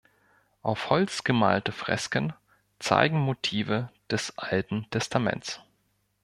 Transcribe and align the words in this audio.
Auf 0.63 0.89
Holz 0.89 1.23
gemalte 1.23 1.71
Fresken 1.71 2.33
zeigen 2.79 3.19
Motive 3.19 3.91
des 4.09 4.35
Alten 4.35 4.89
Testaments. 4.89 5.61